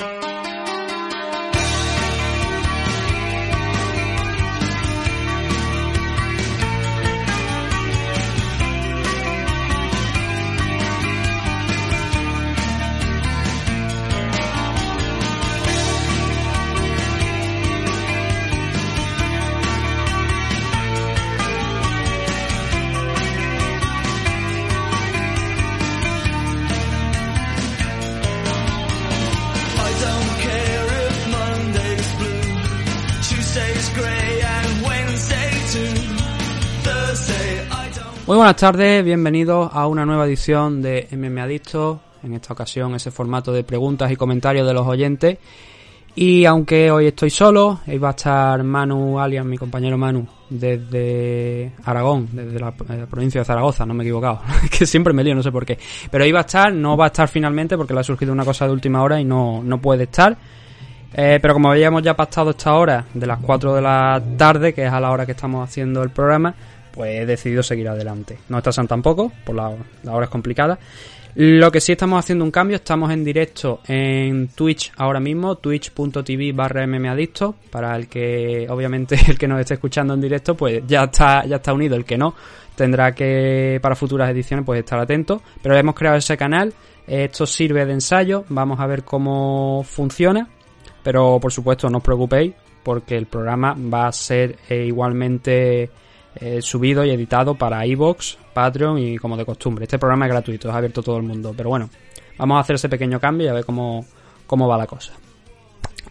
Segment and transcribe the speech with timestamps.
[0.00, 0.27] you
[38.48, 42.00] buenas tardes, bienvenidos a una nueva edición de MM Adicto.
[42.22, 45.36] En esta ocasión ese formato de preguntas y comentarios de los oyentes.
[46.14, 51.74] Y aunque hoy estoy solo, ahí va a estar Manu alias, mi compañero Manu, desde
[51.84, 54.40] Aragón, desde la, eh, provincia de Zaragoza, no me he equivocado,
[54.78, 55.78] que siempre me lío, no sé por qué.
[56.10, 58.46] Pero ahí va a estar, no va a estar finalmente porque le ha surgido una
[58.46, 60.38] cosa de última hora y no, no puede estar.
[61.12, 64.86] Eh, pero como habíamos ya pactado esta hora, de las 4 de la tarde, que
[64.86, 66.54] es a la hora que estamos haciendo el programa,
[66.98, 68.40] pues he decidido seguir adelante.
[68.48, 70.76] No está San tampoco, por la, la hora es complicada.
[71.36, 76.50] Lo que sí estamos haciendo un cambio, estamos en directo en Twitch ahora mismo, twitch.tv
[76.52, 81.04] barra mmadicto, para el que, obviamente, el que nos esté escuchando en directo, pues ya
[81.04, 82.34] está, ya está unido, el que no,
[82.74, 85.40] tendrá que, para futuras ediciones, pues estar atento.
[85.62, 86.74] Pero hemos creado ese canal,
[87.06, 90.48] esto sirve de ensayo, vamos a ver cómo funciona,
[91.04, 95.88] pero por supuesto no os preocupéis, porque el programa va a ser eh, igualmente
[96.36, 99.84] eh, subido y editado para iVoox, Patreon y como de costumbre.
[99.84, 101.54] Este programa es gratuito, es abierto a todo el mundo.
[101.56, 101.90] Pero bueno,
[102.36, 104.04] vamos a hacer ese pequeño cambio y a ver cómo,
[104.46, 105.12] cómo va la cosa.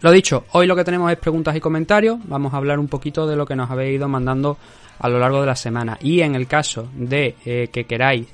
[0.02, 2.20] Lo dicho, hoy lo que tenemos es preguntas y comentarios.
[2.26, 4.58] Vamos a hablar un poquito de lo que nos habéis ido mandando
[5.00, 5.98] a lo largo de la semana.
[6.02, 8.28] Y en el caso de eh, que queráis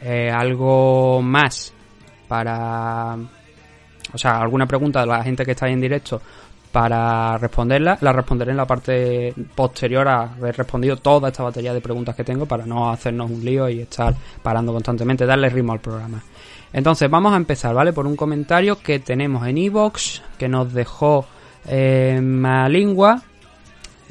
[0.00, 1.72] eh, algo más
[2.28, 3.16] para...
[4.12, 6.22] O sea, alguna pregunta de la gente que está en directo
[6.72, 11.80] para responderla, la responderé en la parte posterior a haber respondido toda esta batería de
[11.80, 15.80] preguntas que tengo para no hacernos un lío y estar parando constantemente, darle ritmo al
[15.80, 16.22] programa.
[16.72, 17.92] Entonces vamos a empezar, ¿vale?
[17.92, 21.26] Por un comentario que tenemos en Evox, que nos dejó
[21.66, 23.22] eh, Malingua,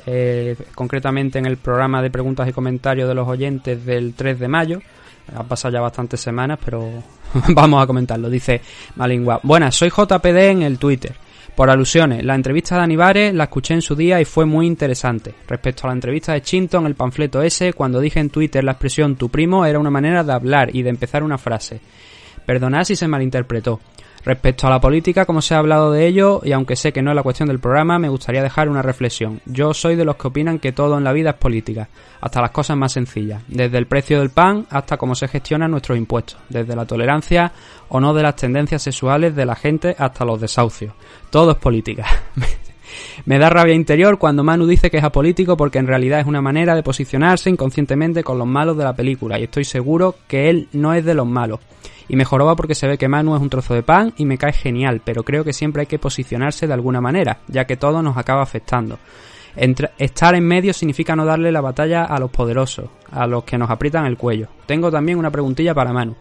[0.06, 4.48] eh, concretamente en el programa de preguntas y comentarios de los oyentes del 3 de
[4.48, 4.82] mayo.
[5.36, 6.90] Han pasado ya bastantes semanas, pero
[7.50, 8.30] vamos a comentarlo.
[8.30, 8.62] Dice
[8.96, 11.27] Malingua, buenas, soy JPD en el Twitter.
[11.58, 15.34] Por alusiones, la entrevista de Aníbares la escuché en su día y fue muy interesante.
[15.48, 19.16] Respecto a la entrevista de Chinton, el panfleto ese, cuando dije en Twitter la expresión
[19.16, 21.82] tu primo era una manera de hablar y de empezar una frase.
[22.46, 23.80] Perdonad si se malinterpretó.
[24.28, 27.12] Respecto a la política, como se ha hablado de ello, y aunque sé que no
[27.12, 29.40] es la cuestión del programa, me gustaría dejar una reflexión.
[29.46, 31.88] Yo soy de los que opinan que todo en la vida es política,
[32.20, 35.98] hasta las cosas más sencillas, desde el precio del pan hasta cómo se gestionan nuestros
[35.98, 37.54] impuestos, desde la tolerancia
[37.88, 40.94] o no de las tendencias sexuales de la gente hasta los desahucios.
[41.30, 42.06] Todo es política.
[43.26, 46.42] Me da rabia interior cuando Manu dice que es apolítico porque en realidad es una
[46.42, 50.68] manera de posicionarse inconscientemente con los malos de la película y estoy seguro que él
[50.74, 51.60] no es de los malos.
[52.10, 54.38] Y me joroba porque se ve que Manu es un trozo de pan y me
[54.38, 58.02] cae genial, pero creo que siempre hay que posicionarse de alguna manera, ya que todo
[58.02, 58.98] nos acaba afectando.
[59.98, 63.70] Estar en medio significa no darle la batalla a los poderosos, a los que nos
[63.70, 64.48] aprietan el cuello.
[64.68, 66.16] Tengo también una preguntilla para Manu.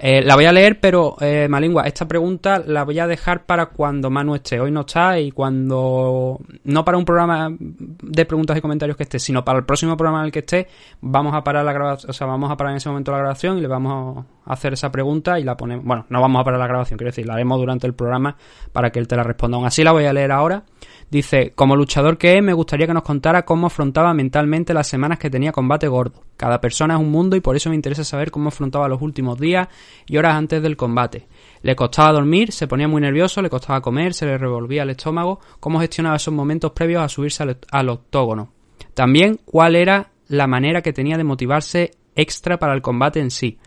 [0.00, 3.66] Eh, la voy a leer, pero eh, Malingua, esta pregunta la voy a dejar para
[3.66, 4.60] cuando Manu esté.
[4.60, 6.38] Hoy no está y cuando.
[6.64, 10.20] No para un programa de preguntas y comentarios que esté, sino para el próximo programa
[10.20, 10.68] en el que esté,
[11.00, 12.10] vamos a parar la grabación.
[12.10, 14.72] O sea, vamos a parar en ese momento la grabación y le vamos a hacer
[14.72, 15.84] esa pregunta y la ponemos.
[15.84, 18.36] Bueno, no vamos a parar la grabación, quiero decir, la haremos durante el programa
[18.72, 19.56] para que él te la responda.
[19.56, 20.62] Aún así, la voy a leer ahora.
[21.10, 25.18] Dice, como luchador que es, me gustaría que nos contara cómo afrontaba mentalmente las semanas
[25.18, 26.22] que tenía combate gordo.
[26.36, 29.38] Cada persona es un mundo y por eso me interesa saber cómo afrontaba los últimos
[29.38, 29.68] días
[30.06, 31.26] y horas antes del combate.
[31.62, 35.40] Le costaba dormir, se ponía muy nervioso, le costaba comer, se le revolvía el estómago,
[35.60, 38.52] cómo gestionaba esos momentos previos a subirse al, octógono.
[38.94, 43.58] También cuál era la manera que tenía de motivarse extra para el combate en sí.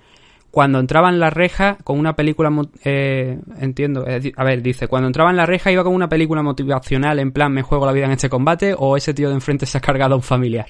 [0.51, 2.51] Cuando entraba en la reja con una película,
[2.83, 4.05] eh, entiendo,
[4.35, 7.53] a ver, dice, cuando entraba en la reja iba con una película motivacional en plan
[7.53, 10.13] me juego la vida en este combate o ese tío de enfrente se ha cargado
[10.13, 10.67] a un familiar.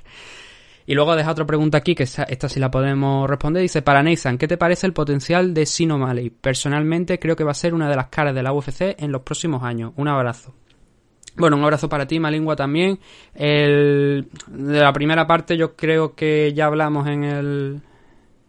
[0.91, 3.61] Y luego deja otra pregunta aquí, que esta, esta sí la podemos responder.
[3.61, 6.31] Dice, para Nathan, ¿qué te parece el potencial de Sino O'Malley?
[6.31, 9.21] Personalmente creo que va a ser una de las caras de la UFC en los
[9.21, 9.93] próximos años.
[9.95, 10.53] Un abrazo.
[11.37, 12.99] Bueno, un abrazo para ti, Malingua también.
[13.33, 17.81] El, de la primera parte yo creo que ya hablamos en el,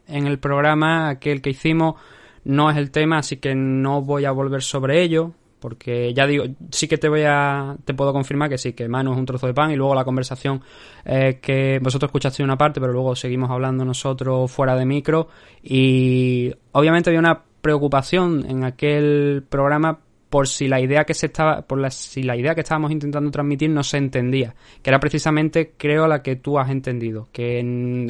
[0.08, 1.94] en el programa, aquel que hicimos,
[2.42, 5.30] no es el tema, así que no voy a volver sobre ello.
[5.62, 7.76] Porque ya digo, sí que te voy a.
[7.84, 10.04] Te puedo confirmar que sí, que Manu es un trozo de pan y luego la
[10.04, 10.60] conversación
[11.04, 15.28] eh, que vosotros escuchasteis una parte, pero luego seguimos hablando nosotros fuera de micro.
[15.62, 21.62] Y obviamente había una preocupación en aquel programa por si la idea que se estaba,
[21.62, 25.74] por la, si la idea que estábamos intentando transmitir no se entendía, que era precisamente,
[25.76, 27.60] creo, la que tú has entendido, que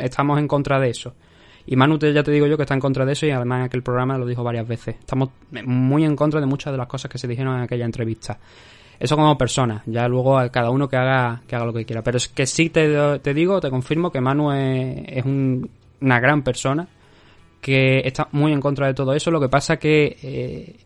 [0.01, 1.15] estamos en contra de eso.
[1.67, 3.65] Y Manu, ya te digo yo que está en contra de eso y además en
[3.67, 4.97] aquel programa lo dijo varias veces.
[4.99, 5.31] Estamos
[5.65, 8.39] muy en contra de muchas de las cosas que se dijeron en aquella entrevista.
[8.99, 12.03] Eso como persona, ya luego a cada uno que haga, que haga lo que quiera.
[12.03, 16.87] Pero es que sí te, te digo, te confirmo que Manu es, una gran persona,
[17.61, 19.31] que está muy en contra de todo eso.
[19.31, 20.77] Lo que pasa que eh,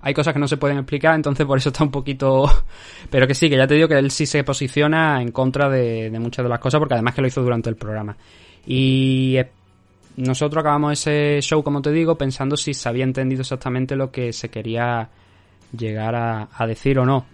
[0.00, 2.44] hay cosas que no se pueden explicar, entonces por eso está un poquito...
[3.10, 6.08] Pero que sí, que ya te digo que él sí se posiciona en contra de,
[6.08, 8.16] de muchas de las cosas, porque además que lo hizo durante el programa.
[8.66, 9.38] Y
[10.16, 14.32] nosotros acabamos ese show, como te digo, pensando si se había entendido exactamente lo que
[14.32, 15.08] se quería
[15.76, 17.24] llegar a, decir o no.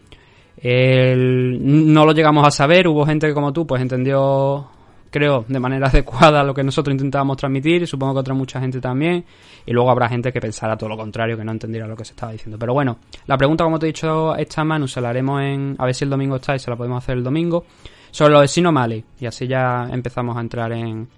[0.63, 4.69] no lo llegamos a saber, hubo gente que como tú pues entendió,
[5.11, 8.81] creo, de manera adecuada lo que nosotros intentábamos transmitir, y supongo que otra mucha gente
[8.81, 9.25] también,
[9.67, 12.13] y luego habrá gente que pensara todo lo contrario, que no entendiera lo que se
[12.13, 12.59] estaba diciendo.
[12.59, 15.85] Pero bueno, la pregunta, como te he dicho, esta Manu, se la haremos en, a
[15.85, 17.65] ver si el domingo está y se la podemos hacer el domingo,
[18.11, 21.09] sobre lo de Sino Mali, y así ya empezamos a entrar en,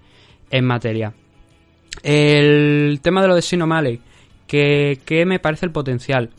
[0.49, 1.13] en materia.
[2.03, 3.99] El tema de lo de Sinomale,
[4.47, 6.29] que, que me parece el potencial.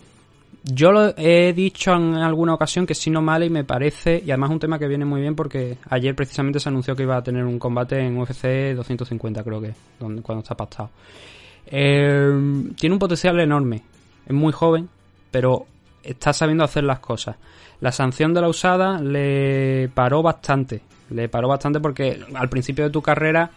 [0.64, 4.78] Yo lo he dicho en alguna ocasión que Sinomale me parece, y además un tema
[4.78, 7.98] que viene muy bien porque ayer precisamente se anunció que iba a tener un combate
[7.98, 10.90] en UFC 250, creo que, donde, cuando está pactado.
[11.66, 13.82] Eh, tiene un potencial enorme,
[14.26, 14.88] es muy joven,
[15.31, 15.66] pero
[16.02, 17.37] está sabiendo hacer las cosas.
[17.81, 22.90] La sanción de la usada le paró bastante, le paró bastante porque al principio de
[22.90, 23.50] tu carrera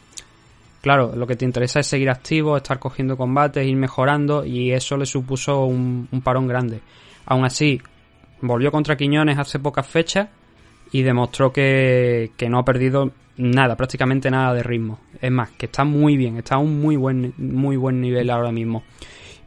[0.85, 4.97] claro, lo que te interesa es seguir activo, estar cogiendo combates, ir mejorando y eso
[4.97, 6.79] le supuso un, parón grande.
[7.25, 7.81] Aún así,
[8.39, 10.29] volvió contra Quiñones hace pocas fechas
[10.91, 14.99] y demostró que, no ha perdido nada, prácticamente nada de ritmo.
[15.19, 18.51] Es más, que está muy bien, está a un muy buen, muy buen nivel ahora
[18.51, 18.83] mismo.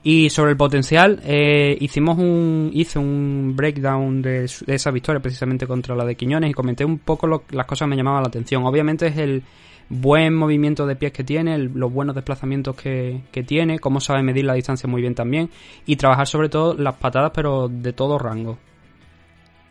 [0.02, 5.96] Y sobre el potencial, eh, hicimos un, hice un breakdown de, esa victoria precisamente contra
[5.96, 8.64] la de Quiñones y comenté un poco las cosas que me llamaban la atención.
[8.64, 9.42] Obviamente es el,
[9.88, 14.54] buen movimiento de pies que tiene, los buenos desplazamientos que, tiene, cómo sabe medir la
[14.54, 15.50] distancia muy bien también
[15.86, 18.58] y trabajar sobre todo las patadas pero de todo rango.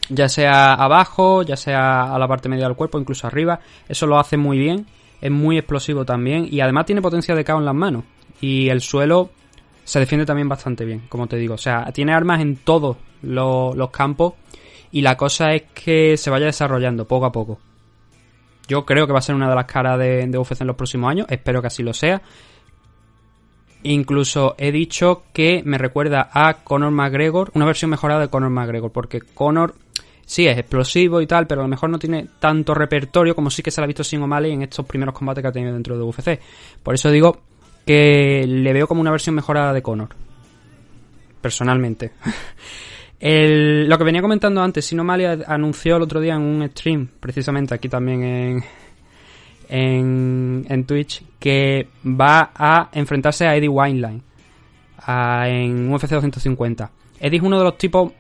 [0.10, 3.60] Ya sea abajo, ya sea a la parte media del cuerpo, incluso arriba,
[3.90, 4.88] eso lo hace muy bien,
[5.20, 8.04] es muy explosivo también y además tiene potencia de KO en las manos
[8.40, 9.32] y el suelo
[9.88, 13.90] se defiende también bastante bien, como te digo, o sea, tiene armas en todos los,
[13.90, 14.34] campos
[14.92, 17.58] y la cosa es que se vaya desarrollando poco a poco.
[18.68, 21.10] Yo creo que va a ser una de las caras de, UFC en los próximos
[21.10, 21.28] años.
[21.30, 22.22] Espero que así lo sea.
[23.84, 28.92] Incluso he dicho que me recuerda a Conor McGregor, una versión mejorada de Conor McGregor,
[28.92, 29.74] porque Conor
[30.26, 33.64] sí es explosivo y tal, pero a lo mejor no tiene tanto repertorio como sí
[33.64, 35.98] que se le ha visto sin O'Malley en estos primeros combates que ha tenido dentro
[35.98, 36.42] de UFC.
[36.84, 37.47] Por eso digo
[37.88, 40.10] que le veo como una versión mejorada de Conor.
[41.42, 42.12] Personalmente.
[43.20, 47.88] lo que venía comentando antes, Sinomalia anunció el otro día en un stream, precisamente aquí
[47.88, 48.64] también en,
[49.70, 54.22] en, en Twitch, que va a enfrentarse a Eddie Wineline
[55.08, 56.92] en UFC 250.
[57.22, 58.12] Eddie es uno de los tipos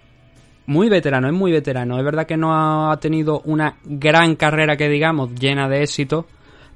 [0.65, 1.97] muy veterano, es muy veterano.
[1.97, 6.25] Es verdad que no ha tenido una gran carrera que digamos llena de éxito,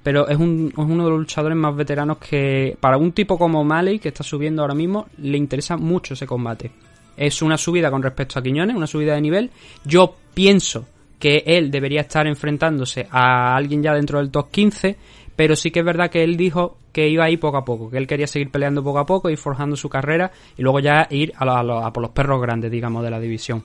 [0.03, 3.99] pero es, un, uno de los luchadores más veteranos que para un tipo como Malley,
[3.99, 6.71] que está subiendo ahora mismo, le interesa mucho ese combate.
[7.15, 9.51] Es una subida con respecto a Quiñones, una subida de nivel.
[9.83, 10.85] Yo pienso
[11.19, 14.97] que él debería estar enfrentándose a alguien ya dentro del top 15,
[15.35, 17.89] pero sí que es verdad que él dijo que iba a ir poco a poco,
[17.89, 21.07] que él quería seguir peleando poco a poco, ir forjando su carrera y luego ya
[21.11, 23.63] ir a, por los perros grandes, digamos, de la división.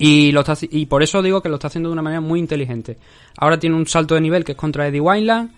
[0.00, 2.96] Y, lo y por eso digo que lo está haciendo de una manera muy inteligente.
[3.36, 5.50] Ahora tiene un salto de nivel que es contra Eddie Wineland.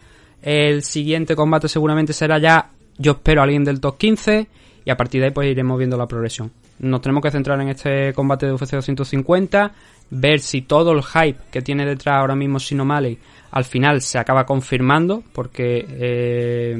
[0.42, 4.48] El siguiente combate seguramente será ya, yo espero, alguien del top 15.
[4.84, 6.50] Y a partir de ahí pues iremos viendo la progresión
[6.82, 9.72] nos tenemos que centrar en este combate de UFC 250,
[10.10, 13.18] ver si todo el hype que tiene detrás ahora mismo Sinomale
[13.52, 16.76] al final se acaba confirmando, porque eh,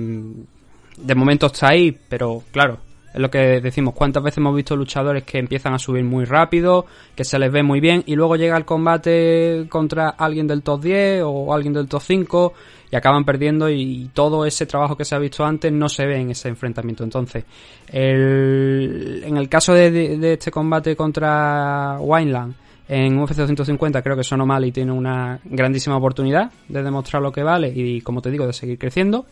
[0.97, 2.79] de momento está ahí, pero claro,
[3.15, 7.25] lo que decimos, cuántas veces hemos visto luchadores que empiezan a subir muy rápido, que
[7.25, 11.23] se les ve muy bien, y luego llega el combate contra alguien del top 10
[11.25, 12.53] o alguien del top 5
[12.93, 16.21] y acaban perdiendo y todo ese trabajo que se ha visto antes no se ve
[16.21, 17.03] en ese enfrentamiento.
[17.03, 17.45] Entonces,
[17.89, 22.55] en el caso de, este combate contra Wineland
[22.89, 27.73] en UFC 250 creo que Sonomali tiene una grandísima oportunidad de demostrar lo que vale
[27.75, 29.25] y como te digo de seguir creciendo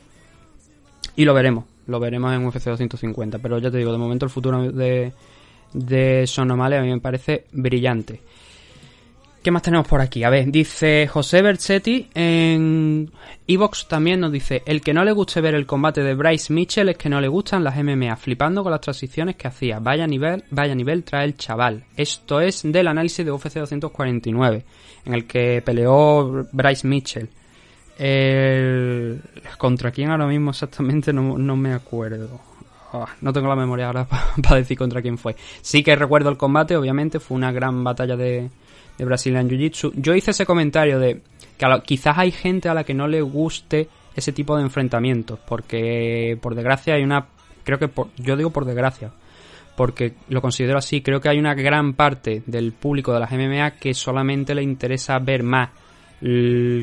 [1.16, 4.30] y lo veremos, lo veremos en UFC 250, pero ya te digo, de momento el
[4.30, 5.12] futuro de,
[5.72, 8.20] de Sonomali a mí me parece brillante.
[9.42, 10.22] ¿Qué más tenemos por aquí?
[10.22, 13.10] A ver, dice José Berchetti en
[13.46, 16.90] Evox también nos dice, el que no le guste ver el combate de Bryce Mitchell
[16.90, 19.78] es que no le gustan las MMA, flipando con las transiciones que hacía.
[19.78, 21.84] Vaya nivel, vaya nivel trae el chaval.
[21.96, 24.64] Esto es del análisis de UFC 249,
[25.06, 27.30] en el que peleó Bryce Mitchell.
[28.00, 29.20] El...
[29.58, 31.12] ¿Contra quién ahora mismo exactamente?
[31.12, 32.40] No, no me acuerdo.
[32.94, 34.06] Ah, no tengo la memoria ahora
[34.42, 35.36] para decir contra quién fue.
[35.60, 38.48] Sí que recuerdo el combate, obviamente, fue una gran batalla de,
[38.96, 39.92] de Brazilian Jiu-Jitsu.
[39.96, 41.20] Yo hice ese comentario de
[41.58, 46.38] que quizás hay gente a la que no le guste ese tipo de enfrentamientos, porque
[46.40, 47.26] por desgracia hay una,
[47.64, 49.12] creo que por, yo digo por desgracia,
[49.76, 53.72] porque lo considero así, creo que hay una gran parte del público de las MMA
[53.72, 55.68] que solamente le interesa ver más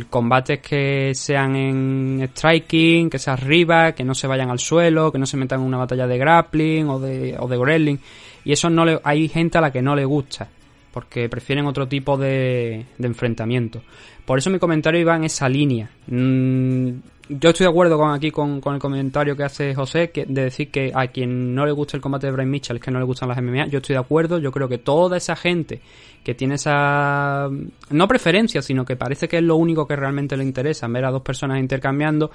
[0.10, 5.20] combates que sean en striking, que sea arriba, que no se vayan al suelo, que
[5.20, 8.00] no se metan en una batalla de grappling o de, o de grappling.
[8.46, 10.48] Y eso no le, hay gente a la que no le gusta,
[10.91, 13.84] porque prefieren otro tipo de, de enfrentamiento.
[14.25, 15.89] Por eso mi comentario iba en esa línea.
[16.08, 16.89] Mm,
[17.29, 20.72] yo estoy de acuerdo con aquí con, el comentario que hace José que, de decir
[20.72, 23.06] que a quien no le gusta el combate de Brian Mitchell es que no le
[23.06, 23.67] gustan las MMA.
[23.67, 24.38] Yo estoy de acuerdo.
[24.39, 25.82] Yo creo que toda esa gente
[26.27, 27.48] que tiene esa
[27.91, 31.10] no preferencia, sino que parece que es lo único que realmente le interesa ver a
[31.10, 32.31] dos personas intercambiando.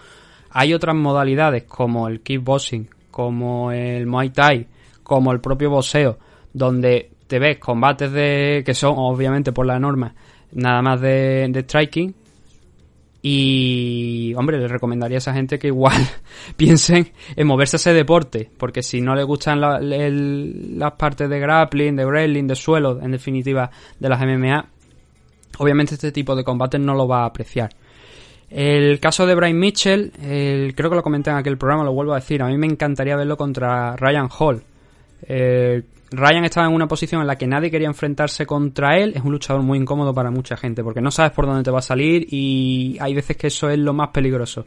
[0.48, 4.66] Hay otras modalidades como el kickboxing, como el Muay Thai,
[5.02, 6.16] como el propio boxeo,
[6.54, 10.14] donde te ves combates de que son obviamente por la norma
[10.52, 12.14] nada más de, de striking
[13.24, 15.96] y, hombre, le recomendaría a esa gente que igual
[16.56, 21.94] piensen en moverse a ese deporte, porque si no le gustan las partes de grappling,
[21.94, 24.66] de wrestling, de suelo, en definitiva, de las MMA,
[25.58, 27.70] obviamente este tipo de combates no lo va a apreciar.
[28.50, 30.12] El caso de Brian Mitchell,
[30.74, 33.16] creo que lo comenté en aquel programa, lo vuelvo a decir, a mí me encantaría
[33.16, 34.64] verlo contra Ryan Hall.
[35.22, 39.12] Eh, Ryan estaba en una posición en la que nadie quería enfrentarse contra él.
[39.16, 41.78] Es un luchador muy incómodo para mucha gente porque no sabes por dónde te va
[41.78, 44.66] a salir y hay veces que eso es lo más peligroso.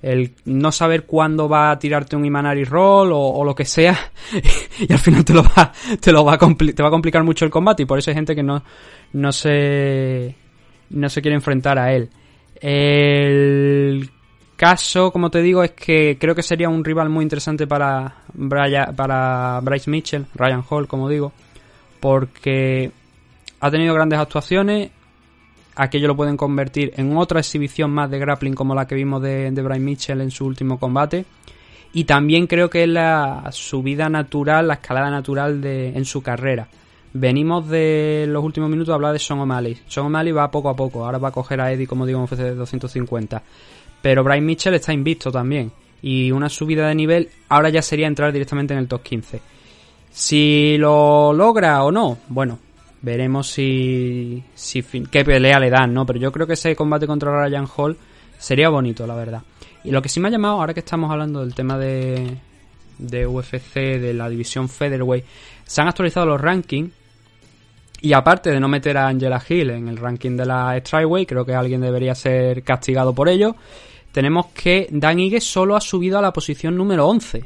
[0.00, 3.98] El no saber cuándo va a tirarte un Imanari Roll o, lo que sea
[4.78, 7.44] y al final te lo va, te lo va a, te va a complicar mucho
[7.44, 8.62] el combate y por eso hay gente que no,
[9.12, 10.36] no se,
[10.90, 12.10] no se quiere enfrentar a él.
[14.58, 18.16] Caso, como te digo, es que creo que sería un rival muy interesante para,
[18.96, 21.32] para Bryce Mitchell, Ryan Hall, como digo,
[22.00, 22.90] porque
[23.60, 24.90] ha tenido grandes actuaciones.
[25.76, 29.52] Aquello lo pueden convertir en otra exhibición más de grappling como la que vimos de,
[29.52, 31.24] de Bryce Mitchell en su último combate.
[31.92, 36.66] Y también creo que es la subida natural, la escalada natural de, en su carrera.
[37.12, 39.78] Venimos de los últimos minutos a hablar de Son O'Malley.
[39.86, 42.24] Son O'Malley va poco a poco, ahora va a coger a Eddie, como digo, en
[42.24, 43.42] UFC 250.
[44.02, 45.72] Pero Brian Mitchell está invisto también.
[46.00, 49.40] Y una subida de nivel ahora ya sería entrar directamente en el top 15.
[50.10, 52.58] Si lo logra o no, bueno,
[53.02, 56.06] veremos si, si qué pelea le dan, ¿no?
[56.06, 57.96] Pero yo creo que ese combate contra Ryan Hall
[58.38, 59.42] sería bonito, la verdad.
[59.84, 62.38] Y lo que sí me ha llamado, ahora que estamos hablando del tema de,
[62.98, 65.24] de UFC, de la división Featherweight,
[65.64, 66.92] se han actualizado los rankings.
[68.00, 71.44] Y aparte de no meter a Angela Hill en el ranking de la Strikeway, creo
[71.44, 73.56] que alguien debería ser castigado por ello
[74.12, 77.44] tenemos que Dan Ige solo ha subido a la posición número 11.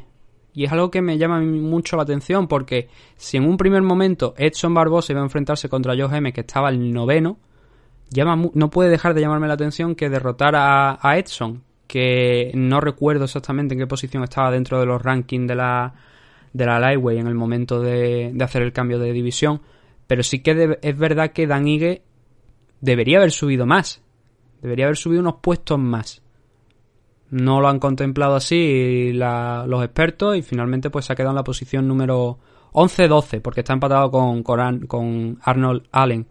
[0.55, 4.35] Y es algo que me llama mucho la atención porque si en un primer momento
[4.37, 7.37] Edson Barbosa iba a enfrentarse contra Joe M, que estaba el noveno,
[8.09, 13.25] llama, no puede dejar de llamarme la atención que derrotar a, Edson, que no recuerdo
[13.25, 15.93] exactamente en qué posición estaba dentro de los rankings de la,
[16.53, 19.61] de la Lightway en el momento de, hacer el cambio de división,
[20.07, 22.03] pero sí que es verdad que Dan Ige
[22.81, 24.03] debería haber subido más,
[24.61, 26.23] debería haber subido unos puestos más
[27.33, 31.43] no lo han contemplado así los expertos y finalmente pues se ha quedado en la
[31.43, 32.37] posición número
[32.73, 36.27] 11-12 porque está empatado con, con Arnold Allen.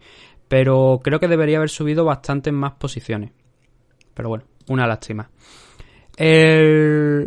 [0.47, 3.33] Pero creo que debería haber subido bastantes más posiciones.
[4.15, 5.29] Pero bueno, una lástima.
[6.17, 7.27] ¿Qué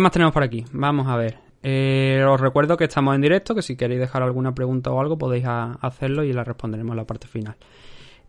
[0.00, 0.64] más tenemos por aquí?
[0.72, 1.45] Vamos a ver.
[1.68, 5.18] Eh, os recuerdo que estamos en directo, que si queréis dejar alguna pregunta o algo
[5.18, 7.56] podéis hacerlo y la responderemos en la parte final.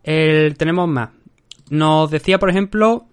[0.02, 1.10] tenemos más.
[1.70, 3.06] Nos decía, por ejemplo,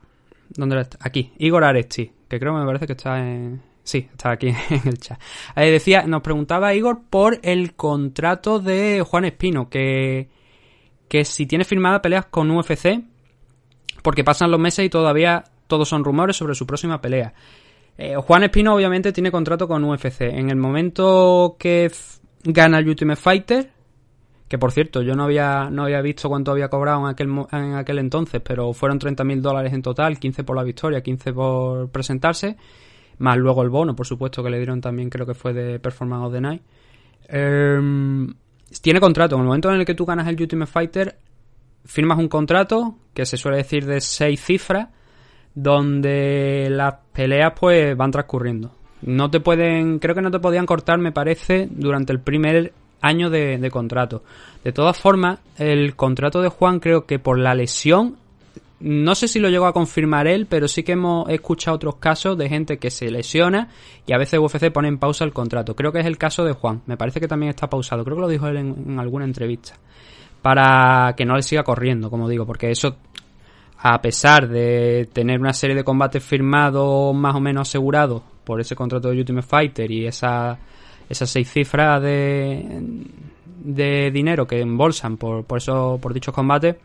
[0.49, 0.97] ¿Dónde está?
[1.01, 3.61] Aquí, Igor Aresti, que creo que me parece que está en...
[3.83, 5.19] Sí, está aquí en el chat.
[5.55, 10.29] decía, nos preguntaba Igor por el contrato de Juan Espino, que,
[11.07, 13.03] que si tiene firmada peleas con UFC,
[14.01, 17.33] porque pasan los meses y todavía todos son rumores sobre su próxima pelea.
[17.97, 20.21] Eh, Juan Espino obviamente tiene contrato con UFC.
[20.21, 21.91] En el momento que
[22.43, 23.71] gana el Ultimate Fighter,
[24.47, 27.75] que por cierto, yo no había, no había visto cuánto había cobrado en aquel, en
[27.75, 32.55] aquel entonces, pero fueron 30.000 dólares en total, 15 por la victoria, 15 por presentarse,
[33.17, 36.27] más luego el bono, por supuesto, que le dieron también, creo que fue de Performance
[36.27, 36.61] of the Night.
[37.27, 38.33] Em,
[38.81, 41.17] tiene contrato, en el momento en el que tú ganas el Ultimate Fighter,
[41.83, 44.89] firmas un contrato que se suele decir de seis cifras,
[45.55, 48.71] donde las peleas pues van transcurriendo.
[49.01, 53.29] No te pueden, creo que no te podían cortar, me parece, durante el primer año
[53.29, 54.23] de, de contrato.
[54.63, 58.17] De todas formas, el contrato de Juan creo que por la lesión
[58.79, 62.37] no sé si lo llegó a confirmar él, pero sí que hemos escuchado otros casos
[62.37, 63.69] de gente que se lesiona
[64.05, 65.75] y a veces UFC pone en pausa el contrato.
[65.75, 66.81] Creo que es el caso de Juan.
[66.85, 68.03] Me parece que también está pausado.
[68.03, 69.73] Creo que lo dijo él en, alguna entrevista.
[70.41, 72.97] Para que no le siga corriendo, como digo, porque eso,
[73.77, 78.75] a pesar de tener una serie de combates firmados más o menos asegurados por ese
[78.75, 80.57] contrato de Ultimate Fighter y esa,
[81.09, 83.03] esas seis cifras de,
[83.63, 86.75] de dinero que embolsan por, por, eso, por dichos combates,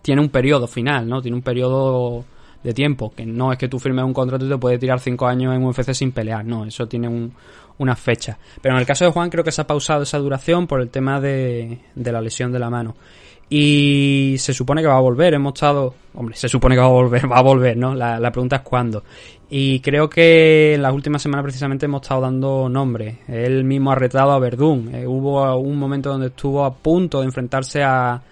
[0.00, 1.22] tiene un periodo final, ¿no?
[1.22, 2.24] Tiene un periodo
[2.62, 5.26] de tiempo, que no es que tú firmes un contrato y te puedes tirar cinco
[5.26, 7.32] años en UFC sin pelear, no, eso tiene un,
[7.78, 8.38] una fecha.
[8.60, 10.88] Pero en el caso de Juan creo que se ha pausado esa duración por el
[10.88, 12.94] tema de, de la lesión de la mano.
[13.54, 15.94] Y se supone que va a volver, hemos estado...
[16.14, 17.94] Hombre, se supone que va a volver, va a volver, ¿no?
[17.94, 19.04] La, la pregunta es cuándo.
[19.50, 23.18] Y creo que en las últimas semanas precisamente hemos estado dando nombres.
[23.28, 24.94] Él mismo ha retado a Verdún.
[24.94, 28.22] Eh, hubo un momento donde estuvo a punto de enfrentarse a,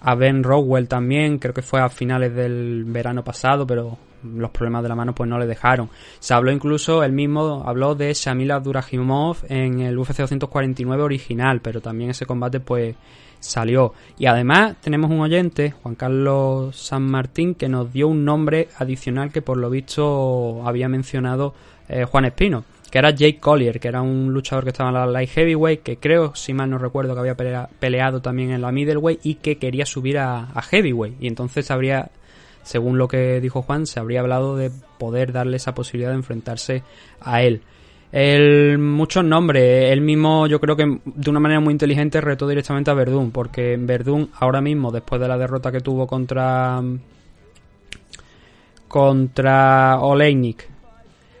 [0.00, 4.82] a Ben Rowell también, creo que fue a finales del verano pasado, pero los problemas
[4.82, 5.88] de la mano pues no le dejaron.
[6.18, 11.80] Se habló incluso, él mismo habló de Shamil Abdurahimov en el UFC 249 original, pero
[11.80, 12.96] también ese combate pues
[13.44, 13.92] salió.
[14.18, 19.30] Y además tenemos un oyente, Juan Carlos San Martín, que nos dio un nombre adicional
[19.30, 21.54] que por lo visto había mencionado
[21.88, 25.04] eh, Juan Espino que era Jake Collier, que era un luchador que estaba en la
[25.04, 29.18] light heavyweight, que creo, si mal no recuerdo, que había peleado también en la middleweight
[29.26, 31.20] y que quería subir a, heavyweight.
[31.20, 32.12] Y entonces habría,
[32.62, 36.84] según lo que dijo Juan, se habría hablado de poder darle esa posibilidad de enfrentarse
[37.20, 37.62] a él.
[38.16, 42.88] El, muchos nombres, él mismo yo creo que de una manera muy inteligente retó directamente
[42.88, 46.80] a Verdún, porque Verdún ahora mismo, después de la derrota que tuvo contra
[48.86, 50.64] contra Oleinik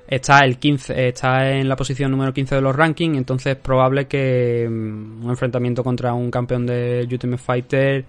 [0.08, 4.08] está el 15, está en la posición número 15 de los rankings, entonces es probable
[4.08, 8.04] que mm, un enfrentamiento contra un campeón de Ultimate Fighter,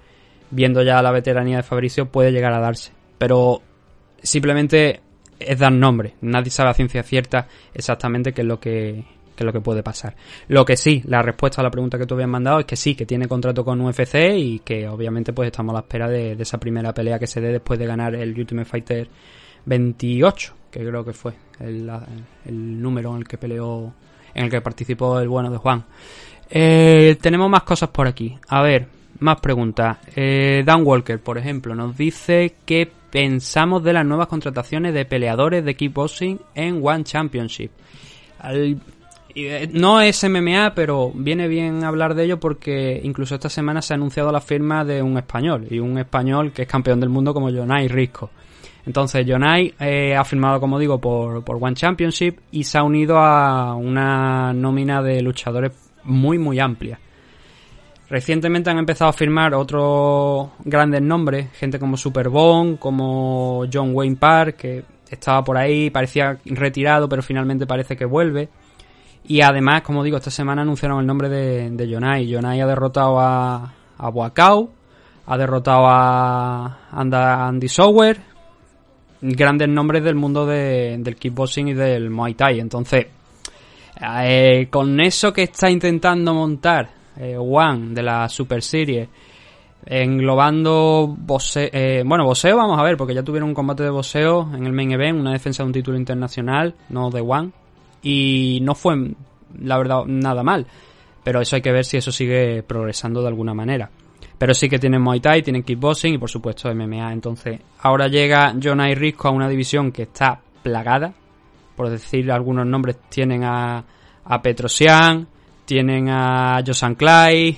[0.50, 2.92] viendo ya la veteranía de Fabricio, puede llegar a darse.
[3.20, 3.62] Pero
[4.24, 5.02] simplemente
[5.40, 9.04] es dar nombre, nadie sabe a ciencia cierta exactamente qué es lo que
[9.38, 10.16] es lo que puede pasar.
[10.48, 12.96] Lo que sí, la respuesta a la pregunta que tú habías mandado es que sí,
[12.96, 16.44] que tiene contrato con UFC y que obviamente pues estamos a la espera de, de
[16.44, 19.10] esa primera pelea que se dé después de ganar el Ultimate Fighter
[19.66, 21.90] 28 que creo que fue el,
[22.82, 23.94] número en el que peleó,
[24.34, 25.86] en el que participó el bueno de Juan.
[26.50, 28.38] Eh, tenemos más cosas por aquí.
[28.50, 28.86] A ver,
[29.20, 30.00] más preguntas.
[30.18, 35.64] Eh, Dan Walker, por ejemplo, nos dice que pensamos de las nuevas contrataciones de peleadores
[35.64, 37.72] de kickboxing en One Championship.
[38.44, 43.94] Eh, no es MMA, pero viene bien hablar de ello porque incluso esta semana se
[43.94, 47.34] ha anunciado la firma de un español, y un español que es campeón del mundo
[47.34, 48.32] como Jonai Risco.
[48.86, 53.18] Entonces, Jonai eh, ha firmado, como digo, por, por One Championship y se ha unido
[53.18, 55.72] a una nómina de luchadores
[56.04, 57.00] muy, muy amplia.
[58.10, 64.58] Recientemente han empezado a firmar otros grandes nombres, gente como Superbone, como John Wayne Park,
[64.58, 68.50] que estaba por ahí, parecía retirado, pero finalmente parece que vuelve.
[69.28, 71.92] Y además, como digo, esta semana anunciaron el nombre de, de.
[71.92, 74.70] Jonai ha derrotado a, a Wakao,
[75.26, 78.20] ha derrotado a Andy Sower,
[79.22, 82.60] grandes nombres del mundo del kickboxing y del Muay Thai.
[82.60, 83.08] Entonces,
[84.22, 89.08] eh, con eso que está intentando montar eh, One de la Super Series,
[89.86, 94.50] englobando boxeo, eh, bueno, boxeo vamos a ver, porque ya tuvieron un combate de boxeo
[94.54, 97.52] en el main event, una defensa de un título internacional, no de One,
[98.02, 99.12] y no fue,
[99.60, 100.66] la verdad, nada mal.
[101.24, 103.90] Pero eso hay que ver si eso sigue progresando de alguna manera.
[104.38, 107.12] Pero sí que tienen Muay Thai, tienen kickboxing y por supuesto MMA.
[107.14, 111.14] Entonces, ahora llega Jonah y Risco a una división que está plagada.
[111.76, 113.84] Por decir algunos nombres, tienen a,
[114.24, 115.28] a Petrosian,
[115.66, 117.58] tienen a Josan Clay,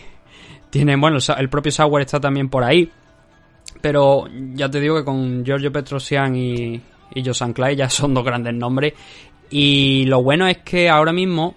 [0.69, 2.91] tienen, bueno, el propio Sauer está también por ahí.
[3.81, 6.81] Pero ya te digo que con Giorgio Petrosian y,
[7.13, 8.93] y Josan Clay ya son dos grandes nombres.
[9.49, 11.55] Y lo bueno es que ahora mismo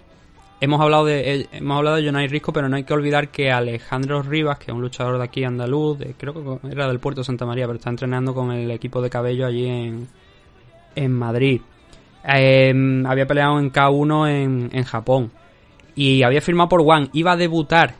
[0.63, 3.51] Hemos hablado de eh, hemos hablado de Jonay Risco, pero no hay que olvidar que
[3.51, 7.25] Alejandro Rivas, que es un luchador de aquí andaluz, creo que era del puerto de
[7.25, 10.07] Santa María, pero está entrenando con el equipo de cabello allí en,
[10.93, 11.61] en Madrid.
[12.23, 15.31] Em, había peleado en K1 en, en Japón
[15.95, 17.09] y había firmado por One.
[17.13, 17.95] Iba a debutar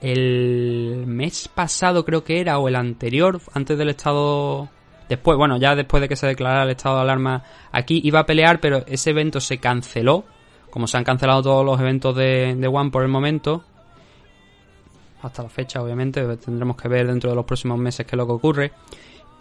[0.00, 4.68] el mes pasado, creo que era, o el anterior, antes del estado.
[5.08, 8.26] Después, bueno, ya después de que se declarara el estado de alarma aquí, iba a
[8.26, 10.24] pelear, pero ese evento se canceló
[10.72, 13.62] como se han cancelado todos los eventos de, One por el momento,
[15.20, 16.24] hasta la fecha, obviamente.
[16.38, 18.72] Tendremos que ver dentro de los próximos meses qué es lo que ocurre.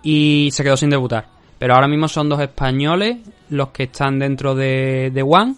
[0.04, 1.30] Y se quedó sin debutar.
[1.58, 5.56] Pero ahora mismo son dos españoles los que están dentro de, de One.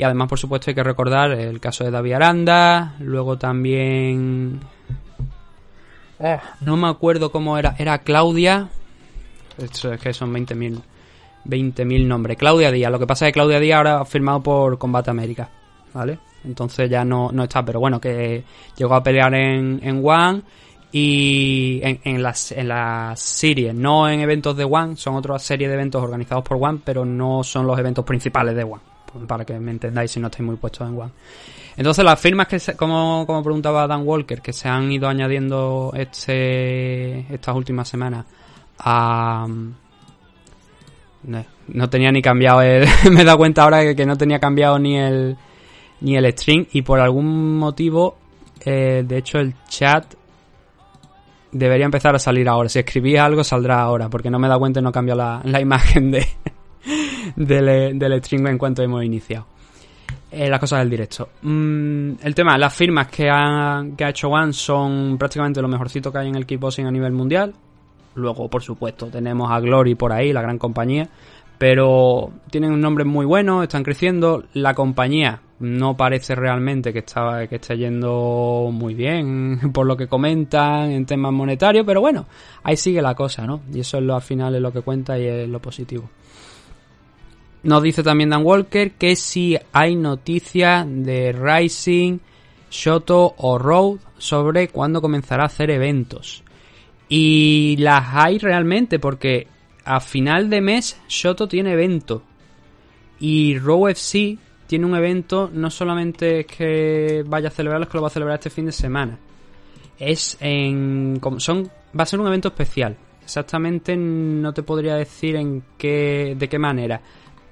[0.00, 2.94] Y además, por supuesto, hay que recordar el caso de David Aranda.
[3.00, 4.58] Luego también.
[6.18, 7.74] Ah, no me acuerdo cómo era.
[7.76, 8.70] Era Claudia.
[9.58, 10.80] Esto es que son 20.000
[11.44, 12.38] 20.000 nombres.
[12.38, 12.90] Claudia Díaz.
[12.90, 15.50] Lo que pasa es que Claudia Díaz ahora ha firmado por Combate América.
[15.92, 16.18] ¿Vale?
[16.44, 17.62] Entonces ya no, no está.
[17.62, 18.42] Pero bueno, que
[18.78, 20.40] llegó a pelear en, en One
[20.92, 25.68] y en, en, las, en las series, no en eventos de One, son otra serie
[25.68, 28.80] de eventos organizados por One, pero no son los eventos principales de One,
[29.26, 31.12] para que me entendáis si no estáis muy puestos en One.
[31.76, 35.92] Entonces las firmas que, se, como, como preguntaba Dan Walker, que se han ido añadiendo
[35.94, 38.26] este estas últimas semanas
[38.78, 39.46] a...
[41.22, 42.60] No, no tenía ni cambiado
[43.10, 45.36] me he dado cuenta ahora que, que no tenía cambiado ni el
[46.00, 48.16] ni el string y por algún motivo
[48.64, 50.14] eh, de hecho el chat
[51.52, 52.68] debería empezar a salir ahora.
[52.68, 55.60] Si escribís algo, saldrá ahora, porque no me da cuenta y no cambio la, la
[55.60, 56.26] imagen de,
[57.36, 59.46] del, del stream en cuanto hemos iniciado.
[60.32, 61.28] Eh, las cosas del directo.
[61.42, 66.12] Mm, el tema, las firmas que ha, que ha hecho One son prácticamente lo mejorcito
[66.12, 67.52] que hay en el kickboxing a nivel mundial.
[68.14, 71.08] Luego, por supuesto, tenemos a Glory por ahí, la gran compañía.
[71.58, 74.44] Pero tienen un nombre muy bueno, están creciendo.
[74.54, 80.06] La compañía no parece realmente que, está, que esté yendo muy bien por lo que
[80.06, 82.26] comentan en temas monetarios, pero bueno,
[82.62, 83.60] ahí sigue la cosa, ¿no?
[83.72, 86.08] Y eso es lo, al final es lo que cuenta y es lo positivo.
[87.62, 92.18] Nos dice también Dan Walker que si hay noticias de Rising,
[92.70, 96.42] Shoto o Road sobre cuándo comenzará a hacer eventos.
[97.08, 99.48] Y las hay realmente porque
[99.84, 102.22] a final de mes Shoto tiene evento.
[103.18, 107.98] Y Row FC tiene un evento, no solamente es que vaya a celebrarlo, es que
[107.98, 109.18] lo va a celebrar este fin de semana.
[109.98, 111.20] Es en.
[111.38, 111.68] Son,
[111.98, 112.96] va a ser un evento especial.
[113.22, 116.36] Exactamente no te podría decir en qué.
[116.38, 117.00] de qué manera.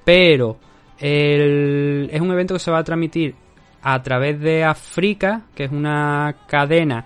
[0.08, 0.56] Pero
[0.98, 3.34] es un evento que se va a transmitir
[3.82, 7.04] a través de Africa, que es una cadena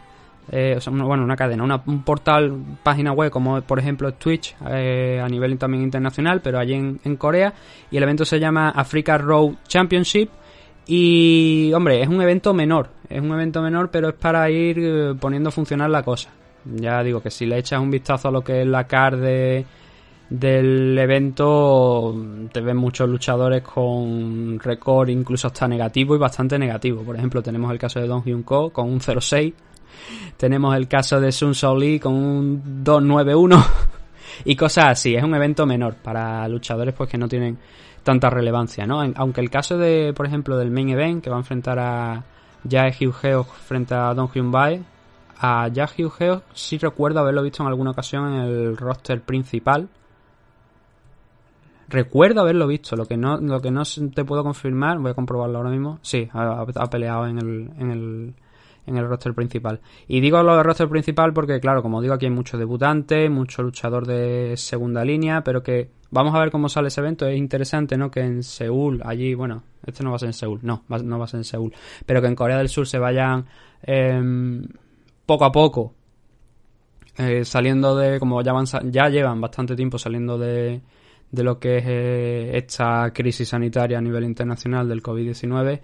[0.52, 4.54] eh, o sea, bueno, una cadena, una, un portal, página web como por ejemplo Twitch
[4.68, 7.52] eh, a nivel también internacional, pero allí en, Corea.
[7.90, 10.30] Y el evento se llama Africa Road Championship.
[10.86, 15.14] Y, hombre, es un evento menor, es un evento menor, pero es para ir eh,
[15.18, 16.30] poniendo a funcionar la cosa.
[16.64, 19.66] Ya digo que si le echas un vistazo a lo que es la card de,
[20.38, 22.14] del evento,
[22.52, 27.02] te ven muchos luchadores con récord incluso hasta negativo y bastante negativo.
[27.02, 29.52] Por ejemplo, tenemos el caso de Don Hyun Ko con un 0-6
[30.36, 33.64] tenemos el caso de Sun Lee con un 291
[34.44, 35.14] y cosas así.
[35.14, 37.58] Es un evento menor para luchadores pues que no tienen
[38.02, 39.02] tanta relevancia, ¿no?
[39.16, 42.24] Aunque el caso de, por ejemplo, del main event que va a enfrentar a
[42.68, 44.82] Jae Hugh frente a Don Hyun Bae,
[45.38, 49.88] a Jae Hugh sí recuerdo haberlo visto en alguna ocasión en el roster principal.
[51.92, 53.83] Recuerdo haberlo visto, lo que no, lo que no
[54.14, 55.98] te puedo confirmar, voy a comprobarlo ahora mismo.
[56.00, 58.35] Sí, ha, peleado en el, en el
[58.87, 59.81] en el roster principal.
[60.09, 63.62] Y digo lo del roster principal porque, claro, como digo, aquí hay muchos debutantes, mucho
[63.62, 67.26] luchador de segunda línea, pero que vamos a ver cómo sale ese evento.
[67.26, 68.11] Es interesante, ¿no?
[68.11, 71.26] Que en Seúl, allí, bueno, este no va a ser en Seúl, no, no va
[71.26, 71.74] a ser en Seúl,
[72.07, 73.44] pero que en Corea del Sur se vayan
[73.83, 74.62] eh,
[75.26, 75.92] poco a poco
[77.18, 80.81] eh, saliendo de, como ya, van, ya llevan bastante tiempo saliendo de,
[81.32, 85.80] de lo que es eh, esta crisis sanitaria a nivel internacional del COVID-19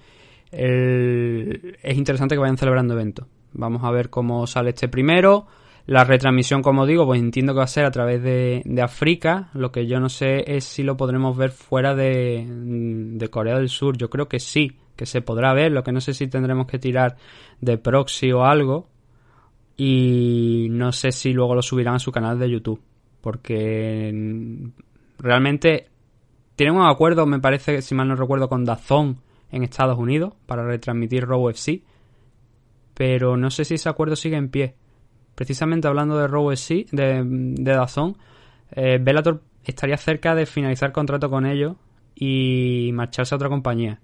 [0.50, 3.26] es interesante que vayan celebrando eventos.
[3.52, 5.46] Vamos a ver cómo sale este primero.
[5.86, 9.48] La retransmisión, como digo, pues entiendo que va a ser a través de, de África.
[9.54, 13.70] Lo que yo no sé es si lo podremos ver fuera de, de, Corea del
[13.70, 13.96] Sur.
[13.96, 15.72] Yo creo que sí, que se podrá ver.
[15.72, 17.16] Lo que no sé si tendremos que tirar
[17.62, 18.88] de proxy o algo.
[19.78, 22.82] Y no sé si luego lo subirán a su canal de YouTube.
[23.22, 24.12] Porque
[25.18, 25.88] realmente
[26.56, 30.64] tienen un acuerdo, me parece, si mal no recuerdo, con Dazón en Estados Unidos para
[30.64, 31.82] retransmitir Raw FC,
[32.94, 34.74] pero no sé si ese acuerdo sigue en pie.
[35.34, 38.16] Precisamente hablando de Raw FC, de, de Dazón,
[38.72, 41.76] eh, Bellator estaría cerca de finalizar contrato con ellos
[42.14, 44.00] y marcharse a otra compañía,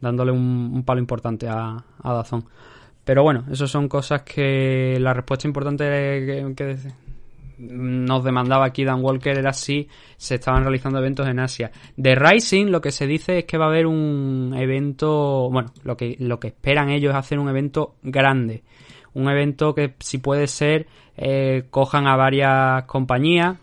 [0.00, 2.44] dándole un, palo importante a, a Dazón.
[3.04, 6.76] Pero bueno, eso son cosas que la respuesta importante que, que,
[7.58, 11.70] nos demandaba aquí Dan Walker era si se estaban realizando eventos en Asia.
[11.96, 15.96] De Rising lo que se dice es que va a haber un evento, bueno, lo
[15.96, 18.62] que, lo que esperan ellos es hacer un evento grande.
[19.14, 23.56] Un evento que si puede ser, eh, cojan a varias compañías.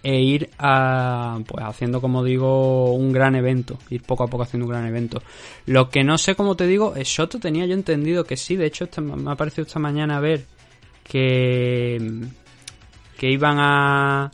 [0.00, 4.66] e ir a, pues haciendo, como digo, un gran evento, ir poco a poco haciendo
[4.66, 5.20] un gran evento.
[5.66, 8.88] Lo que no sé, como te digo, Shoto tenía yo entendido que sí, de hecho
[9.02, 10.46] me ha parecido esta mañana ver
[11.02, 11.98] que,
[13.18, 14.30] que iban a,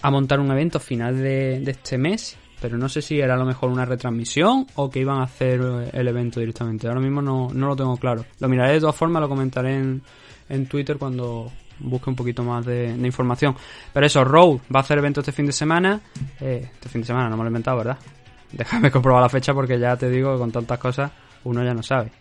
[0.00, 3.36] a montar un evento final de, de este mes pero no sé si era a
[3.36, 5.60] lo mejor una retransmisión o que iban a hacer
[5.92, 6.88] el evento directamente.
[6.88, 8.24] Ahora mismo no, no lo tengo claro.
[8.40, 10.00] Lo miraré de todas formas, lo comentaré en,
[10.48, 13.54] en Twitter cuando busque un poquito más de, información.
[13.92, 16.00] Pero eso, Road va a hacer evento este fin de semana.
[16.40, 17.98] Eh, este fin de semana, no me lo he inventado, ¿verdad?
[18.52, 21.12] Déjame comprobar la fecha porque ya te digo que con tantas cosas
[21.44, 22.12] uno ya no sabe.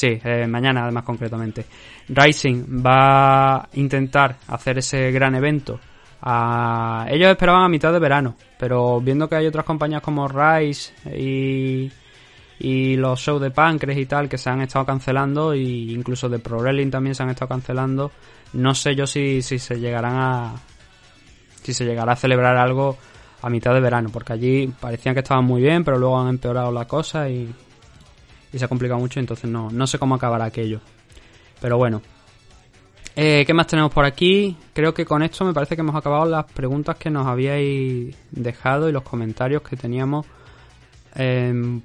[0.00, 1.66] Sí, eh, mañana además concretamente.
[2.08, 5.78] Rising va a intentar hacer ese gran evento
[6.22, 11.90] ellos esperaban a mitad de verano, pero viendo que hay otras compañías como Rise y,
[12.58, 16.38] y los shows de Pancres y tal que se han estado cancelando, e incluso de
[16.38, 18.10] Pro Wrestling también se han estado cancelando,
[18.54, 20.54] no sé yo si, si se llegarán a.
[21.62, 22.96] si se llegará a celebrar algo
[23.42, 26.72] a mitad de verano, porque allí parecían que estaban muy bien, pero luego han empeorado
[26.72, 27.50] la cosa y,
[28.52, 30.80] y se ha complicado mucho, entonces no, no sé cómo acabará aquello.
[31.60, 32.02] Pero bueno,
[33.16, 34.56] eh, ¿Qué más tenemos por aquí?
[34.72, 38.88] Creo que con esto me parece que hemos acabado las preguntas que nos habíais dejado
[38.88, 40.26] y los comentarios que teníamos
[41.16, 41.80] em,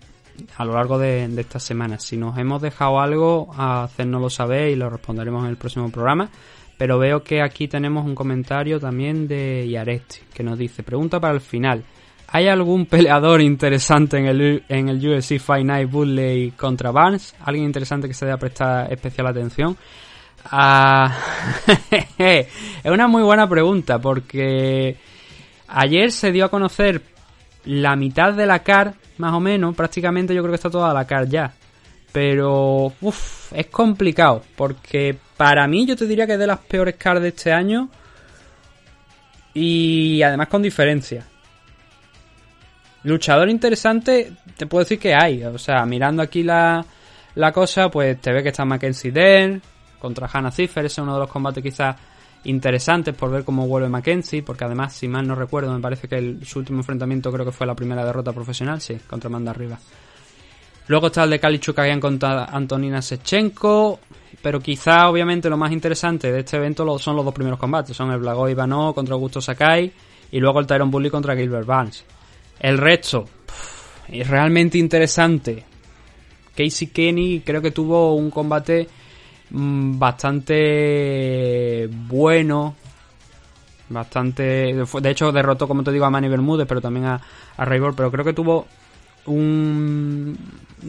[0.56, 1.99] a lo largo de, esta semana.
[1.99, 6.30] Si nos hemos dejado algo, hacérnoslo saber y lo responderemos en el próximo programa.
[6.78, 11.34] Pero veo que aquí tenemos un comentario también de Yaresti que nos dice: Pregunta para
[11.34, 11.84] el final.
[12.27, 17.35] ¿Hay algún peleador interesante en el, en el UFC Fight Night Bulley contra Barnes?
[17.43, 19.77] ¿Alguien interesante que se deba prestar especial atención?
[20.45, 21.11] Ah,
[22.17, 22.47] es
[22.85, 24.97] una muy buena pregunta porque
[25.67, 27.01] ayer se dio a conocer
[27.65, 31.05] la mitad de la CAR, más o menos, prácticamente yo creo que está toda la
[31.05, 31.53] CAR ya.
[32.11, 36.95] Pero uf, es complicado porque para mí yo te diría que es de las peores
[36.95, 37.89] CAR de este año
[39.53, 41.25] y además con diferencia.
[43.05, 45.43] Luchador interesante, te puedo decir que hay.
[45.43, 46.83] O sea, mirando aquí la,
[47.35, 49.61] la cosa, pues te ve que está Mackenzie Dern,
[49.99, 50.85] contra Hannah Ziffer.
[50.85, 51.95] Ese es uno de los combates quizás
[52.45, 56.37] interesantes por ver cómo vuelve Mackenzie, porque además, si mal no recuerdo, me parece que
[56.43, 59.79] su último enfrentamiento creo que fue la primera derrota profesional, sí, contra Manda Arriba.
[60.87, 63.99] Luego está el de Kali Chukagian contra Antonina Sechenko,
[64.41, 68.11] pero quizá obviamente lo más interesante de este evento son los dos primeros combates, son
[68.11, 69.91] el Blago Ivanov contra Augusto Sakai
[70.31, 72.05] y luego el Tyron Bully contra Gilbert Barnes.
[72.59, 73.25] El resto,
[74.07, 75.63] es realmente interesante.
[76.55, 78.87] Casey Kenny creo que tuvo un combate
[79.51, 82.75] Mm, bastante bueno.
[83.89, 84.73] Bastante.
[85.01, 87.21] De hecho, derrotó, como te digo, a Manny Bermúdez, pero también a,
[87.57, 88.65] a Pero creo que tuvo
[89.27, 90.37] un,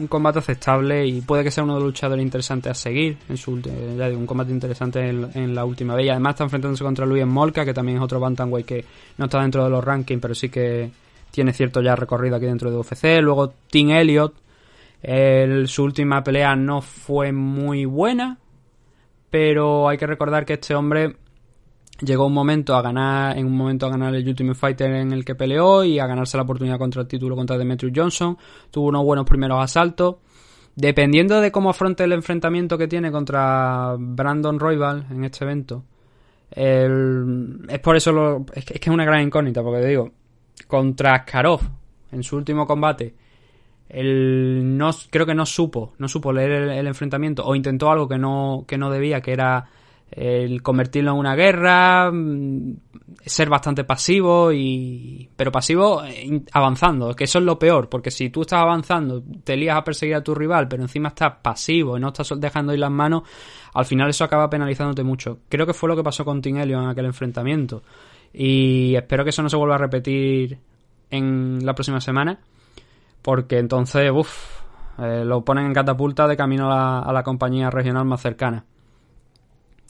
[0.09, 3.17] combate aceptable y puede que sea uno de los luchadores interesantes a seguir.
[3.29, 6.09] En su, ya digo, un combate interesante en, la última vez.
[6.09, 8.85] Además está enfrentándose contra Luis Molca, que también es otro Bantamweight que
[9.17, 10.89] no está dentro de los rankings, pero sí que
[11.37, 13.21] tiene cierto ya recorrido aquí dentro de UFC.
[13.21, 14.33] Luego Tim Elliott.
[15.67, 18.39] su última pelea no fue muy buena,
[19.29, 21.15] pero hay que recordar que este hombre
[22.01, 25.23] llegó un momento a ganar, en un momento a ganar el Ultimate Fighter en el
[25.23, 28.35] que peleó y a ganarse la oportunidad contra el título contra Demetrius Johnson.
[28.71, 30.15] Tuvo unos buenos primeros asaltos.
[30.75, 35.83] Dependiendo de cómo afronte el enfrentamiento que tiene contra Brandon Royval en este evento,
[36.49, 40.11] es por eso lo, es, que, es una gran incógnita, porque te digo,
[40.67, 41.61] contra Karov
[42.11, 43.13] en su último combate.
[43.89, 48.17] Él no, creo que no supo, no supo leer el, enfrentamiento o intentó algo que
[48.17, 49.69] no, que no debía, que era
[50.11, 52.75] el convertirlo en una guerra, mm,
[53.25, 58.29] ser bastante pasivo y pero pasivo eh, avanzando, que eso es lo peor, porque si
[58.29, 62.01] tú estás avanzando, te lías a perseguir a tu rival, pero encima estás pasivo y
[62.01, 63.23] no estás dejando ir las manos,
[63.73, 65.39] al final eso acaba penalizándote mucho.
[65.47, 67.83] Creo que fue lo que pasó con Tinelio en aquel enfrentamiento
[68.33, 70.59] y espero que eso no se vuelva a repetir
[71.09, 72.39] en la próxima semana
[73.27, 74.61] porque entonces, uff,
[74.99, 78.63] eh, lo ponen en catapulta de camino a la, compañía regional más cercana.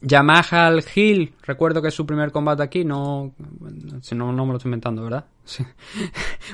[0.02, 3.36] Yamaha al Hill, recuerdo que es su primer combate aquí, no,
[4.02, 5.26] si no, no me lo estoy inventando, ¿verdad?
[5.46, 5.64] Sí.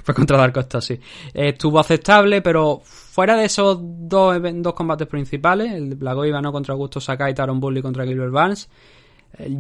[0.04, 1.00] Fue contra Dark Costa, sí.
[1.34, 6.74] estuvo aceptable, pero fuera de esos dos, dos combates principales, el de Blago no contra
[6.74, 8.68] Augusto Sakai y Taron Bully contra Gilbert eh,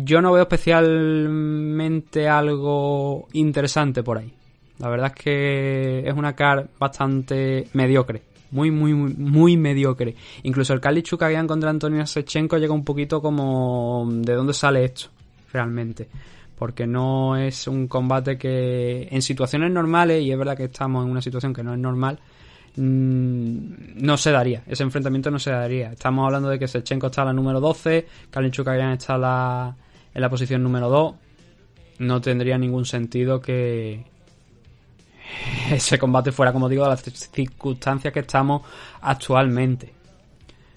[0.03, 4.33] yo no veo especialmente algo interesante por ahí.
[4.79, 8.21] La verdad es que es una car bastante mediocre.
[8.51, 10.15] Muy, muy, muy, muy mediocre.
[10.43, 14.83] Incluso el Kalichu que habían contra Antonio Sechenko llega un poquito como de dónde sale
[14.85, 15.07] esto,
[15.51, 16.07] realmente.
[16.57, 21.11] Porque no es un combate que en situaciones normales, y es verdad que estamos en
[21.11, 22.19] una situación que no es normal,
[22.75, 24.63] no se daría.
[24.67, 25.91] Ese enfrentamiento no se daría.
[25.91, 29.75] Estamos hablando de que Sechenko está en la número 12, Kalichu está la,
[30.13, 31.15] en la posición número 2
[31.99, 34.03] no tendría ningún sentido que
[35.71, 38.61] ese combate fuera, como digo, a las circunstancias que estamos
[39.01, 39.93] actualmente.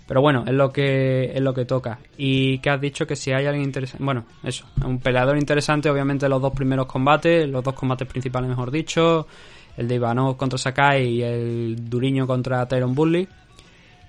[0.07, 1.99] Pero bueno, es lo que es lo que toca.
[2.17, 6.29] Y que has dicho que si hay alguien interesante, bueno, eso, un peleador interesante, obviamente
[6.29, 9.27] los dos primeros combates, los dos combates principales, mejor dicho,
[9.77, 13.29] el de Ivanov contra Sakai y el Duriño contra Tyron Bully.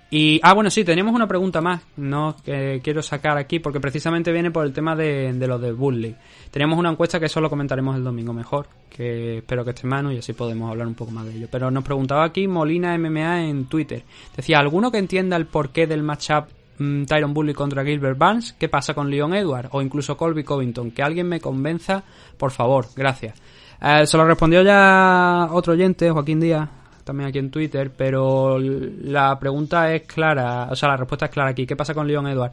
[0.10, 2.38] Y, ah, bueno, sí, tenemos una pregunta más, ¿no?
[2.46, 6.16] Que quiero sacar aquí, porque precisamente viene por el tema de, de los de Bully.
[6.50, 10.12] Tenemos una encuesta que eso lo comentaremos el domingo mejor, que espero que esté mano
[10.12, 11.48] y así podemos hablar un poco más de ello.
[11.52, 14.04] Pero nos preguntaba aquí Molina MMA en Twitter.
[14.34, 16.46] Decía, ¿alguno que entienda el porqué del matchup
[16.78, 18.54] mm, Tyron Bully contra Gilbert Barnes?
[18.54, 19.68] ¿Qué pasa con Leon Edward?
[19.74, 20.92] O incluso Colby Covington.
[20.92, 22.02] Que alguien me convenza,
[22.38, 23.38] por favor, gracias.
[23.82, 26.68] Eh, se lo respondió ya otro oyente, Joaquín Díaz,
[27.04, 31.52] también aquí en Twitter, pero la pregunta es clara, o sea, la respuesta es clara
[31.52, 31.66] aquí.
[31.66, 32.52] ¿Qué pasa con Leon Edward?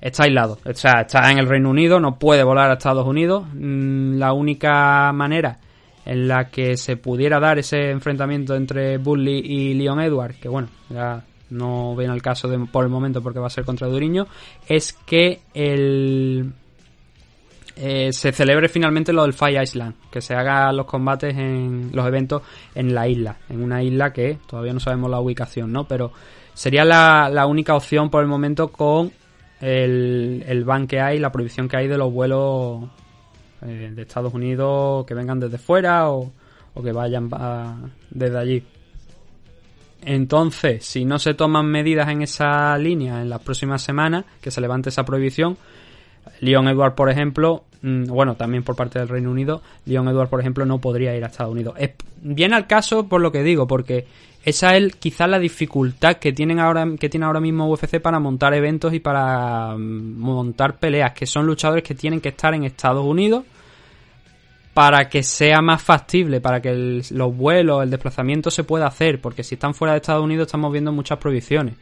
[0.00, 3.44] Está aislado, o sea, está en el Reino Unido, no puede volar a Estados Unidos.
[3.52, 5.58] Mm, la única manera
[6.06, 10.68] en la que se pudiera dar ese enfrentamiento entre Bully y Leon Edward, que bueno,
[10.88, 14.26] ya no viene al caso de, por el momento porque va a ser contra Duriño,
[14.66, 16.52] es que el
[17.76, 22.06] eh, se celebre finalmente lo del Fire Island, que se hagan los combates en los
[22.06, 22.42] eventos
[22.74, 25.84] en la isla, en una isla que todavía no sabemos la ubicación, ¿no?
[25.84, 26.12] Pero
[26.54, 29.12] sería la, única opción por el momento con
[29.60, 32.84] el, el ban que hay, la prohibición que hay de los vuelos
[33.62, 36.32] eh, de Estados Unidos que vengan desde fuera o,
[36.74, 37.28] o que vayan
[38.10, 38.64] desde allí.
[40.02, 44.60] Entonces, si no se toman medidas en esa línea en las próximas semanas, que se
[44.60, 45.58] levante esa prohibición,
[46.40, 50.40] Leon Edward, por ejemplo, Mm, bueno, también por parte del Reino Unido, Leon Edward, por
[50.40, 51.74] ejemplo, no podría ir a Estados Unidos.
[51.78, 54.06] Es, viene al caso por lo que digo, porque
[54.44, 58.54] esa es quizás la dificultad que tienen ahora que tiene ahora mismo UFC para montar
[58.54, 63.04] eventos y para mm, montar peleas, que son luchadores que tienen que estar en Estados
[63.04, 63.44] Unidos
[64.74, 69.42] para que sea más factible, para que los vuelos, el desplazamiento se pueda hacer, porque
[69.42, 71.74] si están fuera de Estados Unidos estamos viendo muchas prohibiciones.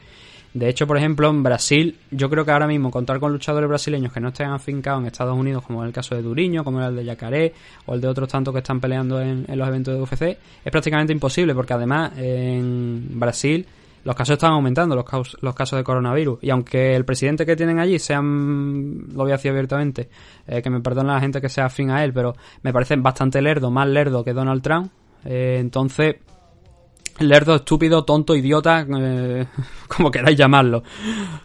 [0.55, 4.13] De hecho, por ejemplo, en Brasil, yo creo que ahora mismo contar con luchadores brasileños
[4.13, 6.89] que no estén afincados en Estados Unidos, como es el caso de Duriño, como era
[6.89, 7.53] el de Yacaré,
[7.87, 11.13] o el de otros tantos que están peleando en, los eventos de UFC, es prácticamente
[11.13, 13.67] imposible, porque además en Brasil
[14.05, 16.39] los casos están aumentando, los, los casos de coronavirus.
[16.41, 20.09] Y aunque el presidente que tienen allí sean, lo voy a decir abiertamente,
[20.47, 23.43] eh, que me perdone la gente que sea afín a él, pero me parece bastante
[23.43, 24.91] lerdo, más lerdo que Donald Trump.
[25.27, 26.17] Eh, entonces,
[27.21, 29.47] lerdo, estúpido, tonto, idiota, eh,
[29.89, 30.83] como queráis llamarlo.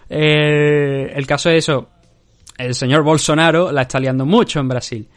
[0.09, 1.89] Eh, el caso es eso,
[2.57, 5.07] el señor Bolsonaro la está liando mucho en Brasil.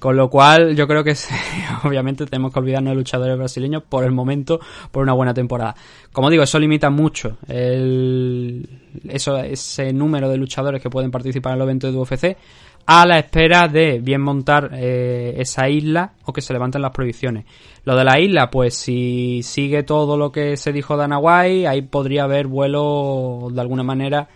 [0.00, 1.14] Con lo cual, yo creo que
[1.84, 4.58] obviamente tenemos que olvidarnos de luchadores brasileños por el momento,
[4.90, 5.76] por una buena temporada.
[6.10, 8.66] Como digo, eso limita mucho el,
[9.06, 12.36] ese número de luchadores que pueden participar en el evento de UFC
[12.86, 17.44] a la espera de bien montar eh, esa isla o que se levanten las prohibiciones.
[17.84, 21.82] Lo de la isla, pues si sigue todo lo que se dijo de Anahuay, ahí
[21.82, 24.28] podría haber vuelo de alguna manera,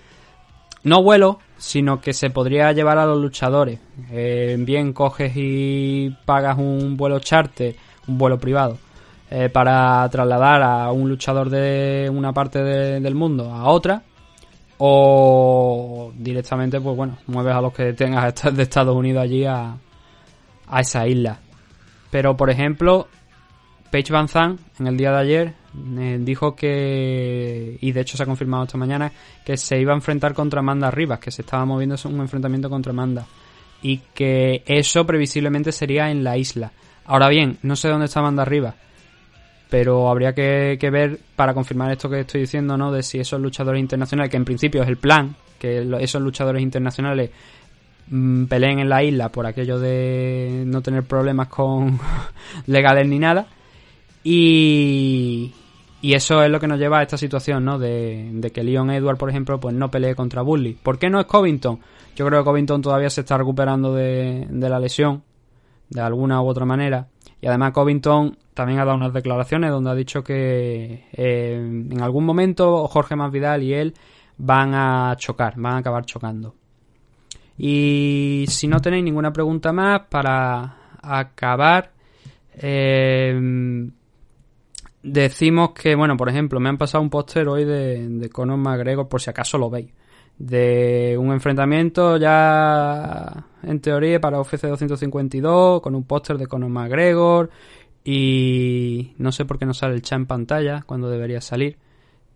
[0.84, 3.80] no vuelo, sino que se podría llevar a los luchadores.
[4.10, 7.74] Eh, bien coges y pagas un vuelo charter,
[8.06, 8.78] un vuelo privado,
[9.30, 14.02] eh, para trasladar a un luchador de una parte del mundo a otra
[14.78, 19.76] o directamente, pues bueno, mueves a los que tengas de Estados Unidos allí a,
[20.66, 21.38] a esa isla.
[22.10, 23.08] Pero, por ejemplo,
[23.90, 25.54] Paige Van Zandt en el día de ayer
[25.98, 29.12] eh, dijo que, y de hecho se ha confirmado esta mañana,
[29.44, 32.90] que se iba a enfrentar contra Amanda Rivas, que se estaba moviendo un enfrentamiento contra
[32.90, 33.26] Amanda.
[33.82, 36.72] Y que eso previsiblemente sería en la isla.
[37.04, 38.74] Ahora bien, no sé dónde está Amanda Rivas
[39.70, 42.92] pero habría que, ver para confirmar esto que estoy diciendo, ¿no?
[42.92, 47.30] De si esos luchadores internacionales, que en principio es el plan, que esos luchadores internacionales
[48.08, 51.98] mm, peleen en la isla por aquello de no tener problemas con
[52.66, 53.46] legales ni nada.
[54.22, 55.52] Y,
[56.00, 57.78] y eso es lo que nos lleva a esta situación, ¿no?
[57.78, 60.74] De, de, que Leon Edward, por ejemplo, pues no pelee contra Bully.
[60.82, 61.80] ¿Por qué no es Covington?
[62.14, 65.22] Yo creo que Covington todavía se está recuperando de, de la lesión,
[65.90, 67.08] de alguna u otra manera.
[67.40, 72.24] Y además Covington también ha dado unas declaraciones donde ha dicho que eh, en algún
[72.24, 73.94] momento Jorge Masvidal y él
[74.38, 76.54] van a chocar, van a acabar chocando.
[77.58, 81.92] Y si no tenéis ninguna pregunta más, para acabar,
[82.54, 83.90] eh,
[85.02, 89.08] decimos que, bueno, por ejemplo, me han pasado un póster hoy de, de Conor McGregor,
[89.08, 89.92] por si acaso lo veis,
[90.38, 97.50] de un enfrentamiento ya en teoría para UFC 252, con un póster de Conor McGregor
[98.04, 101.78] y no sé por qué no sale el chat en pantalla cuando debería salir.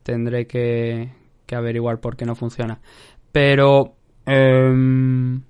[0.03, 1.11] Tendré que,
[1.53, 2.81] averiguar por qué no funciona.
[3.31, 3.95] Pero...
[4.25, 5.43] Em,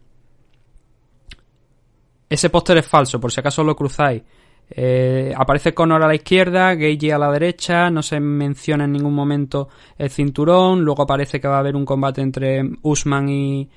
[2.28, 4.22] ese póster es falso, por si acaso lo cruzáis.
[4.70, 9.14] Eh, aparece Conor a la izquierda, Gage a la derecha, no se menciona en ningún
[9.14, 13.70] momento el cinturón, luego aparece que va a haber un combate entre Usman y,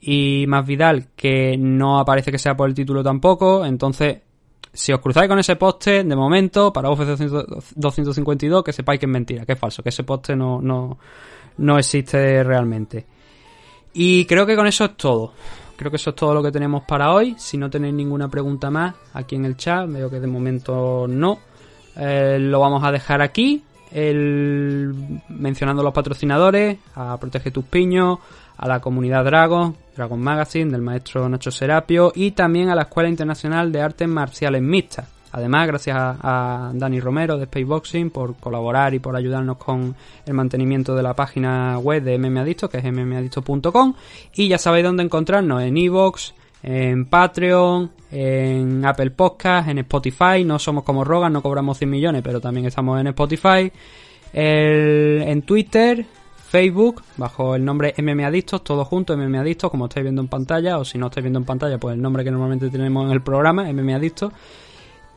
[0.00, 4.18] y Masvidal que no aparece que sea por el título tampoco, entonces
[4.76, 7.24] si os cruzáis con ese poste, de momento, para UFC
[7.74, 10.98] 252, que sepáis que es mentira, que es falso, que ese poste no, no,
[11.58, 13.06] no existe realmente.
[13.94, 15.32] Y creo que con eso es todo.
[15.76, 17.34] Creo que eso es todo lo que tenemos para hoy.
[17.38, 21.38] Si no tenéis ninguna pregunta más aquí en el chat, veo que de momento no.
[21.96, 23.62] Eh, lo vamos a dejar aquí.
[23.92, 28.18] El, mencionando los patrocinadores, a Protege tus Piños,
[28.56, 33.08] a la comunidad Dragon, Dragon Magazine, del maestro Nacho Serapio, y también a la Escuela
[33.08, 35.08] Internacional de Artes Marciales Mixtas.
[35.32, 40.94] Además, gracias a, Dani Romero de Spaceboxing por colaborar y por ayudarnos con el mantenimiento
[40.94, 43.94] de la página web de MMAdicto, que es mmadicto.com.
[44.34, 46.32] Y ya sabéis dónde encontrarnos en Evox,
[46.62, 50.44] en Patreon, en Apple Podcast, en Spotify.
[50.44, 53.70] No somos como Rogan, no cobramos 100 millones, pero también estamos en Spotify.
[54.32, 56.04] en Twitter,
[56.48, 60.98] Facebook, bajo el nombre MMAdictos, todo junto, MMAdictos, como estáis viendo en pantalla, o si
[60.98, 64.32] no estáis viendo en pantalla, pues el nombre que normalmente tenemos en el programa, MMAdictos.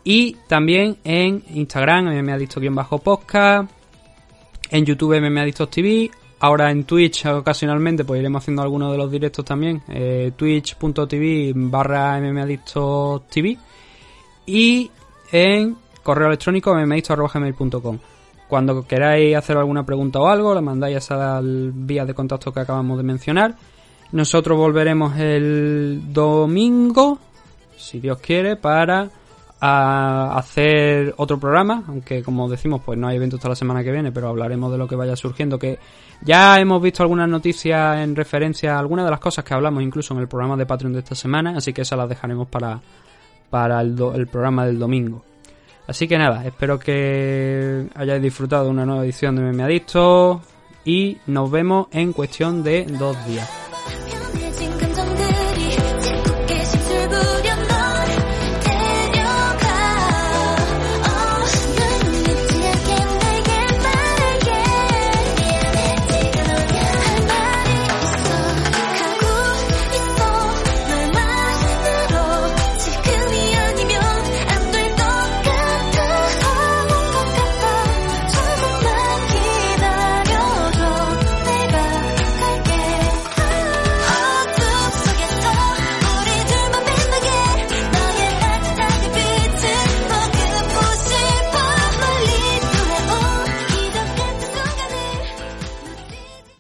[0.04, 2.06] Y también en Instagram,
[2.74, 3.70] bajo podcast
[4.72, 6.10] En YouTube, MMAdictos TV.
[6.42, 9.82] Ahora en Twitch, ocasionalmente, pues iremos haciendo algunos de los directos también.
[9.90, 13.58] Eh, Twitch.tv barra MMAdictos TV.
[14.46, 14.90] Y
[15.32, 18.00] en correo electrónico mmadictos.gmail.com.
[18.48, 22.62] Cuando queráis hacer alguna pregunta o algo, la mandáis a la vía de contacto que
[22.62, 23.56] acabamos de mencionar.
[24.12, 27.20] Nosotros volveremos el domingo,
[27.78, 29.10] si Dios quiere, para
[29.62, 33.92] a hacer otro programa, aunque como decimos, pues no hay evento hasta la semana que
[33.92, 35.80] viene, pero hablaremos de lo que vaya surgiendo, que
[36.22, 40.14] ya hemos visto algunas noticias en referencia a algunas de las cosas que hablamos incluso
[40.14, 42.80] en el programa de Patreon de esta semana, así que esas las dejaremos para,
[43.50, 45.24] para el, el programa del domingo.
[45.88, 50.42] Así que nada, espero que hayáis disfrutado de una nueva edición de Meme Adicto
[50.86, 53.69] y nos vemos en cuestión de dos días.